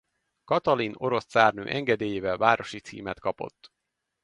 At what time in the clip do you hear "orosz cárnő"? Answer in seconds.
0.99-1.65